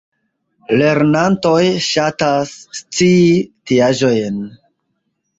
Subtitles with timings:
[0.81, 3.27] Lernantoj ŝatas scii
[3.73, 4.41] tiaĵojn!